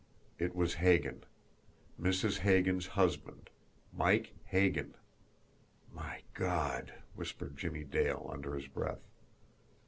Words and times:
It 0.39 0.55
was 0.55 0.73
Hagan! 0.81 1.25
Mrs. 2.01 2.39
Hagan's 2.39 2.87
husband! 2.97 3.51
Mike 3.93 4.33
Hagan! 4.45 4.95
"My 5.93 6.23
God!" 6.33 6.91
whispered 7.13 7.55
Jimmie 7.55 7.83
Dale, 7.83 8.27
under 8.33 8.55
his 8.55 8.65
breath. 8.65 9.03